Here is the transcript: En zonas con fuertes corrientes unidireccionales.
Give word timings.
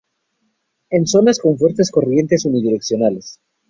En 0.89 1.05
zonas 1.05 1.37
con 1.37 1.59
fuertes 1.59 1.91
corrientes 1.91 2.45
unidireccionales. 2.45 3.39